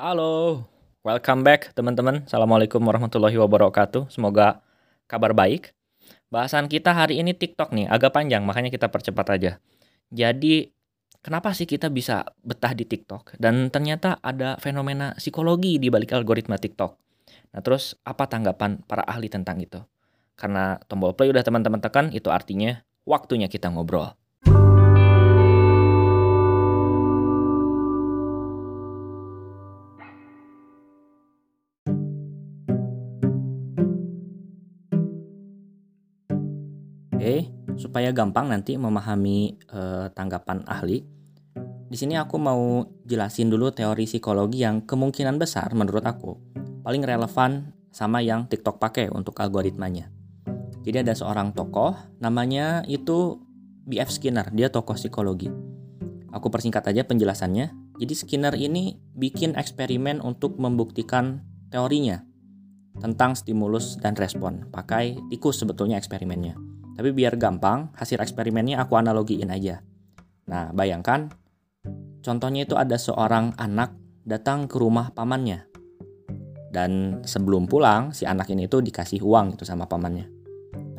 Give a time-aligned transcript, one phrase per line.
[0.00, 0.64] Halo,
[1.04, 2.24] welcome back teman-teman.
[2.24, 4.08] Assalamualaikum warahmatullahi wabarakatuh.
[4.08, 4.64] Semoga
[5.04, 5.76] kabar baik.
[6.32, 9.60] Bahasan kita hari ini TikTok nih, agak panjang, makanya kita percepat aja.
[10.08, 10.72] Jadi,
[11.20, 13.36] kenapa sih kita bisa betah di TikTok?
[13.36, 16.96] Dan ternyata ada fenomena psikologi di balik algoritma TikTok.
[17.52, 19.84] Nah, terus apa tanggapan para ahli tentang itu?
[20.32, 24.16] Karena tombol play udah teman-teman tekan, itu artinya waktunya kita ngobrol.
[37.20, 41.04] Oke, supaya gampang nanti memahami uh, tanggapan ahli,
[41.92, 46.40] di sini aku mau jelasin dulu teori psikologi yang kemungkinan besar menurut aku
[46.80, 50.08] paling relevan sama yang TikTok pakai untuk algoritmanya.
[50.80, 51.92] Jadi ada seorang tokoh,
[52.24, 53.36] namanya itu
[53.84, 54.16] B.F.
[54.16, 55.52] Skinner, dia tokoh psikologi.
[56.32, 58.00] Aku persingkat aja penjelasannya.
[58.00, 62.24] Jadi Skinner ini bikin eksperimen untuk membuktikan teorinya
[62.96, 64.72] tentang stimulus dan respon.
[64.72, 66.69] Pakai tikus sebetulnya eksperimennya.
[67.00, 69.80] Tapi biar gampang, hasil eksperimennya aku analogiin aja.
[70.52, 71.32] Nah, bayangkan,
[72.20, 73.96] contohnya itu ada seorang anak
[74.28, 75.64] datang ke rumah pamannya.
[76.68, 80.28] Dan sebelum pulang, si anak ini tuh dikasih uang itu sama pamannya.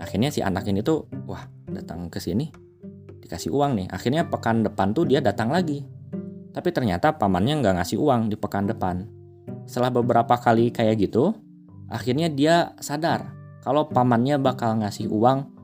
[0.01, 2.49] Akhirnya si anak ini tuh, wah datang ke sini,
[3.21, 3.87] dikasih uang nih.
[3.93, 5.85] Akhirnya pekan depan tuh dia datang lagi.
[6.49, 9.05] Tapi ternyata pamannya nggak ngasih uang di pekan depan.
[9.69, 11.37] Setelah beberapa kali kayak gitu,
[11.93, 15.60] akhirnya dia sadar kalau pamannya bakal ngasih uang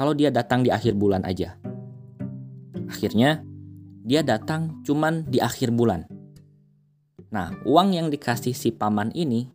[0.00, 1.60] kalau dia datang di akhir bulan aja.
[2.88, 3.44] Akhirnya,
[4.00, 6.08] dia datang cuman di akhir bulan.
[7.28, 9.52] Nah, uang yang dikasih si paman ini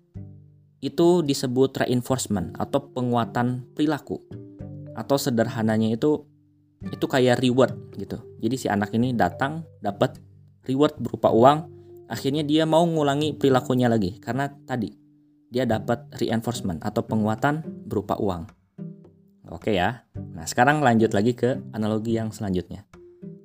[0.85, 4.21] itu disebut reinforcement atau penguatan perilaku.
[4.93, 6.29] Atau sederhananya itu
[6.93, 8.21] itu kayak reward gitu.
[8.37, 10.21] Jadi si anak ini datang dapat
[10.69, 11.57] reward berupa uang,
[12.05, 14.93] akhirnya dia mau ngulangi perilakunya lagi karena tadi
[15.49, 18.54] dia dapat reinforcement atau penguatan berupa uang.
[19.53, 20.05] Oke ya.
[20.15, 22.85] Nah, sekarang lanjut lagi ke analogi yang selanjutnya.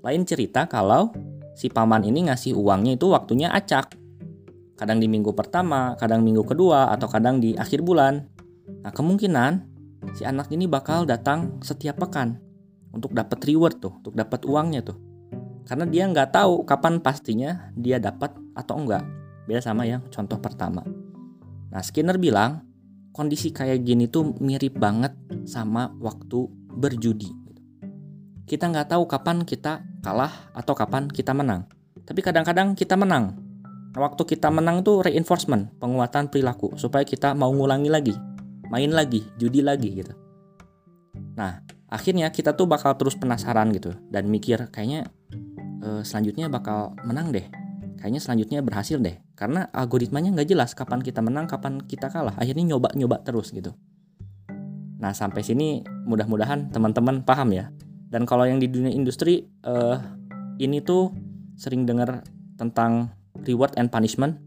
[0.00, 1.12] Lain cerita kalau
[1.52, 3.92] si paman ini ngasih uangnya itu waktunya acak.
[4.80, 8.24] Kadang di minggu pertama, kadang minggu kedua, atau kadang di akhir bulan.
[8.80, 9.68] Nah, kemungkinan
[10.16, 12.40] si anak ini bakal datang setiap pekan
[12.96, 14.96] untuk dapat reward tuh, untuk dapat uangnya tuh.
[15.68, 19.04] Karena dia nggak tahu kapan pastinya dia dapat atau enggak.
[19.44, 20.80] Beda sama yang contoh pertama.
[21.70, 22.64] Nah, Skinner bilang,
[23.10, 25.14] kondisi kayak gini tuh mirip banget
[25.46, 27.30] sama waktu berjudi.
[28.46, 31.70] Kita nggak tahu kapan kita kalah atau kapan kita menang.
[32.02, 33.38] Tapi kadang-kadang kita menang.
[33.90, 38.14] Nah, waktu kita menang tuh reinforcement, penguatan perilaku supaya kita mau ngulangi lagi,
[38.70, 40.14] main lagi, judi lagi gitu.
[41.34, 45.10] Nah, akhirnya kita tuh bakal terus penasaran gitu dan mikir kayaknya
[45.82, 47.44] uh, selanjutnya bakal menang deh
[48.00, 49.20] kayaknya selanjutnya berhasil deh.
[49.36, 52.34] Karena algoritmanya nggak jelas kapan kita menang kapan kita kalah.
[52.40, 53.76] Akhirnya nyoba nyoba terus gitu.
[55.00, 57.68] Nah sampai sini mudah-mudahan teman-teman paham ya.
[58.10, 60.00] Dan kalau yang di dunia industri uh,
[60.58, 61.12] ini tuh
[61.54, 62.24] sering dengar
[62.56, 63.12] tentang
[63.44, 64.40] reward and punishment.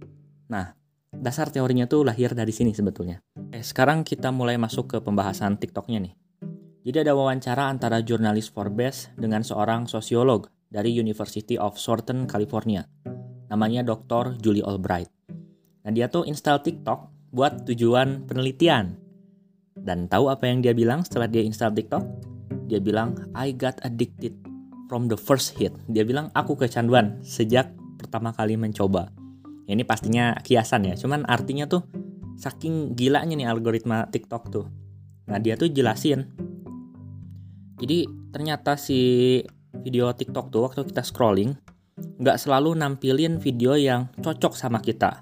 [0.50, 0.74] Nah
[1.14, 3.22] dasar teorinya tuh lahir dari sini sebetulnya.
[3.54, 6.14] Eh, sekarang kita mulai masuk ke pembahasan tiktoknya nih.
[6.84, 12.84] Jadi ada wawancara antara jurnalis Forbes dengan seorang sosiolog dari University of Southern California
[13.54, 14.42] namanya Dr.
[14.42, 15.14] Julie Albright.
[15.86, 18.98] Nah dia tuh install TikTok buat tujuan penelitian.
[19.78, 22.02] Dan tahu apa yang dia bilang setelah dia install TikTok?
[22.66, 24.34] Dia bilang, I got addicted
[24.90, 25.70] from the first hit.
[25.86, 27.70] Dia bilang, aku kecanduan sejak
[28.02, 29.14] pertama kali mencoba.
[29.70, 31.86] Ini pastinya kiasan ya, cuman artinya tuh
[32.38, 34.66] saking gilanya nih algoritma TikTok tuh.
[35.30, 36.26] Nah dia tuh jelasin.
[37.78, 39.42] Jadi ternyata si
[39.84, 41.54] video TikTok tuh waktu kita scrolling
[41.98, 45.22] nggak selalu nampilin video yang cocok sama kita,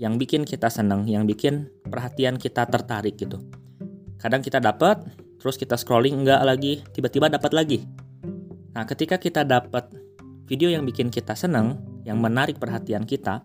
[0.00, 3.40] yang bikin kita seneng, yang bikin perhatian kita tertarik gitu.
[4.16, 5.04] Kadang kita dapat,
[5.40, 7.78] terus kita scrolling nggak lagi, tiba-tiba dapat lagi.
[8.72, 9.92] Nah, ketika kita dapat
[10.48, 13.44] video yang bikin kita seneng, yang menarik perhatian kita,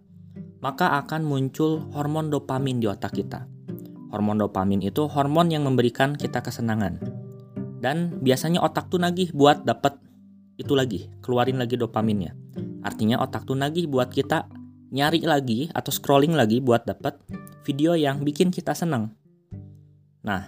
[0.64, 3.48] maka akan muncul hormon dopamin di otak kita.
[4.14, 7.02] Hormon dopamin itu hormon yang memberikan kita kesenangan.
[7.84, 10.00] Dan biasanya otak tuh nagih buat dapat
[10.56, 12.45] itu lagi, keluarin lagi dopaminnya.
[12.86, 14.46] Artinya otak tuh nagih buat kita
[14.94, 17.18] nyari lagi atau scrolling lagi buat dapat
[17.66, 19.10] video yang bikin kita seneng.
[20.22, 20.46] Nah,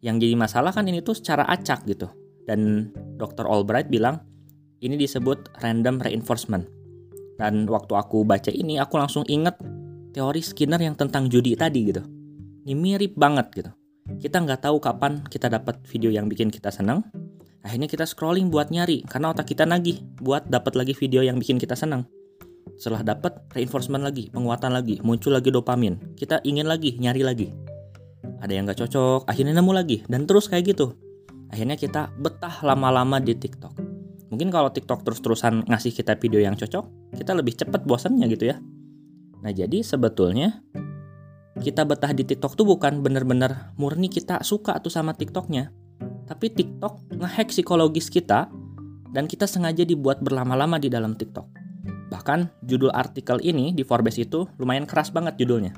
[0.00, 2.08] yang jadi masalah kan ini tuh secara acak gitu.
[2.48, 2.88] Dan
[3.20, 3.44] Dr.
[3.44, 4.24] Albright bilang
[4.80, 6.64] ini disebut random reinforcement.
[7.36, 9.60] Dan waktu aku baca ini aku langsung inget
[10.16, 12.00] teori Skinner yang tentang judi tadi gitu.
[12.64, 13.70] Ini mirip banget gitu.
[14.20, 17.04] Kita nggak tahu kapan kita dapat video yang bikin kita seneng,
[17.64, 21.56] Akhirnya kita scrolling buat nyari karena otak kita nagih buat dapat lagi video yang bikin
[21.56, 22.04] kita senang.
[22.76, 26.12] Setelah dapat reinforcement lagi, penguatan lagi, muncul lagi dopamin.
[26.12, 27.48] Kita ingin lagi, nyari lagi.
[28.44, 30.92] Ada yang gak cocok, akhirnya nemu lagi dan terus kayak gitu.
[31.48, 33.72] Akhirnya kita betah lama-lama di TikTok.
[34.28, 38.60] Mungkin kalau TikTok terus-terusan ngasih kita video yang cocok, kita lebih cepat bosannya gitu ya.
[39.40, 40.60] Nah jadi sebetulnya
[41.62, 45.83] kita betah di TikTok tuh bukan bener-bener murni kita suka tuh sama TikToknya.
[46.24, 48.48] Tapi TikTok ngehack psikologis kita
[49.12, 51.46] dan kita sengaja dibuat berlama-lama di dalam TikTok.
[52.10, 55.76] Bahkan judul artikel ini di Forbes itu lumayan keras banget judulnya.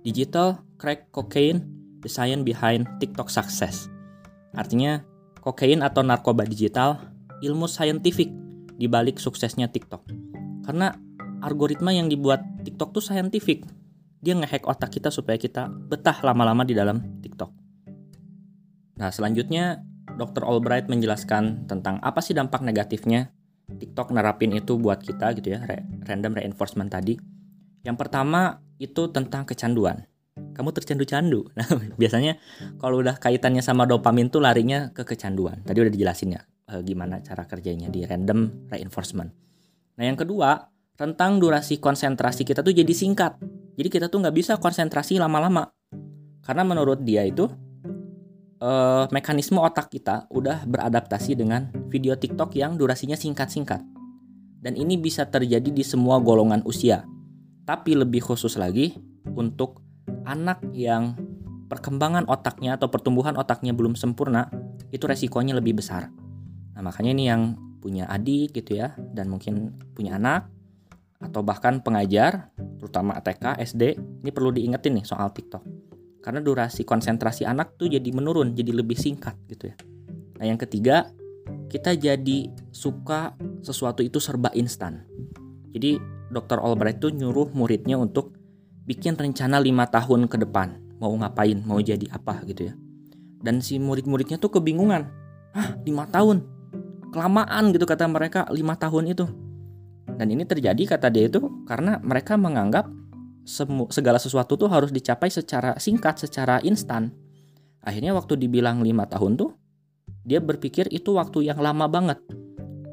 [0.00, 1.60] Digital Crack Cocaine,
[2.00, 3.92] The Science Behind TikTok Success.
[4.56, 5.04] Artinya,
[5.44, 6.96] kokain atau narkoba digital,
[7.44, 8.32] ilmu saintifik
[8.80, 10.08] di balik suksesnya TikTok.
[10.64, 10.96] Karena
[11.44, 13.68] algoritma yang dibuat TikTok tuh saintifik.
[14.20, 17.59] Dia ngehack otak kita supaya kita betah lama-lama di dalam TikTok.
[19.00, 19.80] Nah, selanjutnya
[20.20, 20.44] Dr.
[20.44, 23.32] Albright menjelaskan tentang apa sih dampak negatifnya
[23.70, 25.64] TikTok nerapin itu buat kita gitu ya,
[26.04, 27.16] random reinforcement tadi.
[27.80, 30.04] Yang pertama itu tentang kecanduan.
[30.36, 31.48] Kamu tercandu-candu.
[31.56, 32.36] Nah, biasanya
[32.76, 35.64] kalau udah kaitannya sama dopamin tuh larinya ke kecanduan.
[35.64, 39.30] Tadi udah dijelasin ya eh, gimana cara kerjanya di random reinforcement.
[39.96, 40.68] Nah, yang kedua,
[40.98, 43.40] tentang durasi konsentrasi kita tuh jadi singkat.
[43.80, 45.72] Jadi kita tuh nggak bisa konsentrasi lama-lama.
[46.44, 47.48] Karena menurut dia itu
[48.60, 53.82] uh, mekanisme otak kita udah beradaptasi dengan video TikTok yang durasinya singkat-singkat.
[54.60, 57.08] Dan ini bisa terjadi di semua golongan usia.
[57.64, 58.92] Tapi lebih khusus lagi
[59.32, 59.80] untuk
[60.28, 61.16] anak yang
[61.72, 64.52] perkembangan otaknya atau pertumbuhan otaknya belum sempurna,
[64.92, 66.12] itu resikonya lebih besar.
[66.76, 67.42] Nah, makanya ini yang
[67.80, 70.52] punya adik gitu ya dan mungkin punya anak
[71.20, 75.79] atau bahkan pengajar, terutama TK, SD, ini perlu diingetin nih soal TikTok
[76.20, 79.76] karena durasi konsentrasi anak tuh jadi menurun, jadi lebih singkat gitu ya.
[80.40, 81.08] Nah, yang ketiga,
[81.68, 83.34] kita jadi suka
[83.64, 85.04] sesuatu itu serba instan.
[85.72, 86.00] Jadi
[86.30, 86.60] Dr.
[86.62, 88.36] Albright tuh nyuruh muridnya untuk
[88.86, 92.74] bikin rencana lima tahun ke depan, mau ngapain, mau jadi apa gitu ya.
[93.40, 95.08] Dan si murid-muridnya tuh kebingungan.
[95.56, 96.44] Ah, lima tahun?
[97.10, 99.26] Kelamaan gitu kata mereka, lima tahun itu.
[100.20, 102.86] Dan ini terjadi kata dia itu karena mereka menganggap
[103.90, 107.10] segala sesuatu tuh harus dicapai secara singkat, secara instan.
[107.82, 109.50] Akhirnya waktu dibilang lima tahun tuh,
[110.22, 112.22] dia berpikir itu waktu yang lama banget.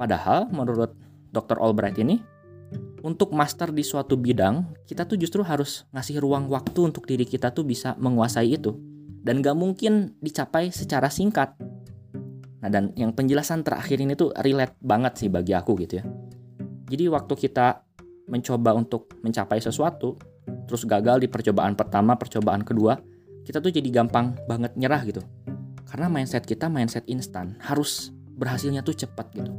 [0.02, 0.98] Padahal menurut
[1.30, 1.62] Dr.
[1.62, 2.18] Albright ini,
[3.06, 7.54] untuk master di suatu bidang, kita tuh justru harus ngasih ruang waktu untuk diri kita
[7.54, 8.74] tuh bisa menguasai itu.
[9.22, 11.54] Dan gak mungkin dicapai secara singkat.
[12.64, 16.06] Nah dan yang penjelasan terakhir ini tuh relate banget sih bagi aku gitu ya.
[16.88, 17.84] Jadi waktu kita
[18.32, 20.16] mencoba untuk mencapai sesuatu,
[20.68, 23.00] terus gagal di percobaan pertama, percobaan kedua,
[23.48, 25.24] kita tuh jadi gampang banget nyerah gitu.
[25.88, 29.52] Karena mindset kita mindset instan, harus berhasilnya tuh cepat gitu.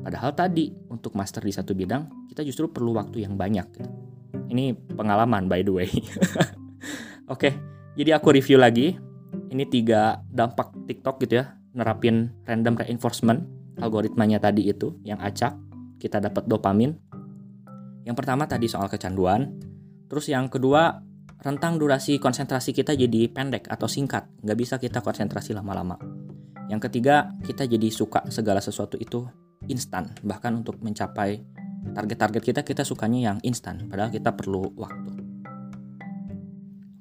[0.00, 3.90] Padahal tadi untuk master di satu bidang, kita justru perlu waktu yang banyak gitu.
[4.48, 5.88] Ini pengalaman by the way.
[7.32, 7.52] Oke,
[7.94, 8.96] jadi aku review lagi.
[9.54, 13.46] Ini tiga dampak TikTok gitu ya, nerapin random reinforcement
[13.78, 15.54] algoritmanya tadi itu yang acak,
[15.98, 16.94] kita dapat dopamin.
[18.04, 19.56] Yang pertama tadi soal kecanduan,
[20.08, 21.00] Terus yang kedua,
[21.44, 26.00] rentang durasi konsentrasi kita jadi pendek atau singkat, nggak bisa kita konsentrasi lama-lama.
[26.72, 29.28] Yang ketiga, kita jadi suka segala sesuatu itu
[29.68, 31.44] instan, bahkan untuk mencapai
[31.92, 35.12] target-target kita, kita sukanya yang instan, padahal kita perlu waktu.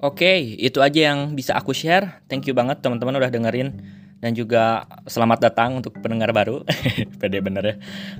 [0.03, 2.27] Oke, itu aja yang bisa aku share.
[2.27, 3.71] Thank you banget teman-teman udah dengerin
[4.19, 6.67] dan juga selamat datang untuk pendengar baru.
[7.23, 7.75] Pede bener ya.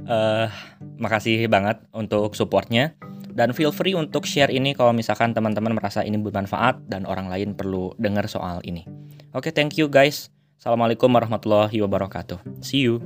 [0.07, 0.47] Uh,
[0.95, 2.95] makasih banget untuk supportnya.
[3.33, 7.57] Dan feel free untuk share ini kalau misalkan teman-teman merasa ini bermanfaat dan orang lain
[7.57, 8.85] perlu dengar soal ini.
[9.33, 10.29] Oke, okay, thank you guys.
[10.61, 12.61] Assalamualaikum warahmatullahi wabarakatuh.
[12.61, 13.01] See you.